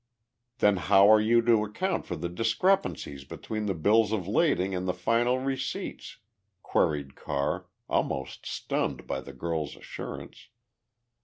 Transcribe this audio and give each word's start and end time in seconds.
"Then 0.57 0.77
how 0.77 1.11
are 1.11 1.21
you 1.21 1.43
to 1.43 1.63
account 1.63 2.07
for 2.07 2.15
the 2.15 2.27
discrepancies 2.27 3.23
between 3.23 3.67
the 3.67 3.75
bills 3.75 4.11
of 4.11 4.27
lading 4.27 4.73
and 4.73 4.87
the 4.87 4.95
final 4.95 5.37
receipts?" 5.37 6.17
queried 6.63 7.13
Carr, 7.15 7.67
almost 7.87 8.47
stunned 8.47 9.05
by 9.05 9.21
the 9.21 9.31
girl's 9.31 9.75
assurance. 9.75 10.47